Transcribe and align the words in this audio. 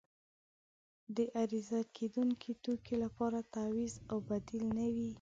د 1.15 1.17
عرضه 1.41 1.79
کیدونکې 1.97 2.51
توکي 2.63 2.95
لپاره 3.03 3.39
تعویض 3.53 3.93
او 4.11 4.17
بدیل 4.29 4.65
نه 4.77 4.85
وي. 4.95 5.09